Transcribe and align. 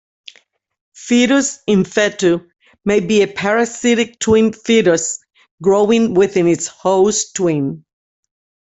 Fetus 0.95 1.59
in 1.67 1.83
fetu 1.83 2.49
may 2.83 3.01
be 3.01 3.21
a 3.21 3.27
parasitic 3.27 4.17
twin 4.17 4.51
fetus 4.51 5.19
growing 5.61 6.15
within 6.15 6.47
its 6.47 6.65
host 6.65 7.35
twin. 7.35 7.85